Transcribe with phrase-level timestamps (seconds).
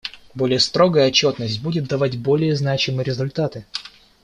[0.33, 3.67] Более строгая отчетность будет давать более значимые результаты.